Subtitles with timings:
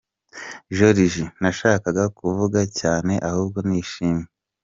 [0.77, 4.25] Joriji: Nashakaga kuvuga: Cyane Ahubwo Nishimye.